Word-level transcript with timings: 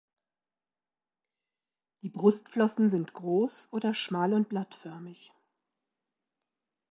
Die 2.01 2.09
Brustflossen 2.09 2.89
sind 2.89 3.13
groß 3.13 3.71
oder 3.71 3.93
schmal 3.93 4.33
und 4.33 4.49
blattförmig. 4.49 5.31